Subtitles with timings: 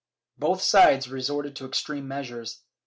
[0.23, 2.63] * Both sides resorted to extreme measures.